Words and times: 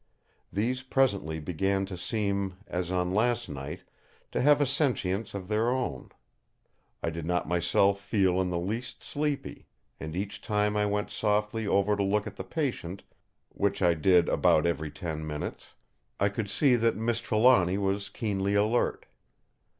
These 0.51 0.81
presently 0.81 1.39
began 1.39 1.85
to 1.85 1.95
seem, 1.95 2.57
as 2.65 2.91
on 2.91 3.13
last 3.13 3.47
night, 3.47 3.83
to 4.31 4.41
have 4.41 4.59
a 4.59 4.65
sentience 4.65 5.35
of 5.35 5.47
their 5.47 5.69
own. 5.69 6.09
I 7.03 7.11
did 7.11 7.23
not 7.27 7.47
myself 7.47 7.99
feel 8.01 8.41
in 8.41 8.49
the 8.49 8.57
least 8.57 9.03
sleepy; 9.03 9.67
and 9.99 10.15
each 10.15 10.41
time 10.41 10.75
I 10.75 10.87
went 10.87 11.11
softly 11.11 11.67
over 11.67 11.95
to 11.95 12.01
look 12.01 12.25
at 12.25 12.35
the 12.35 12.43
patient, 12.43 13.03
which 13.49 13.83
I 13.83 13.93
did 13.93 14.27
about 14.27 14.65
every 14.65 14.89
ten 14.89 15.27
minutes, 15.27 15.75
I 16.19 16.29
could 16.29 16.49
see 16.49 16.75
that 16.77 16.95
Miss 16.97 17.21
Trelawny 17.21 17.77
was 17.77 18.09
keenly 18.09 18.55
alert. 18.55 19.05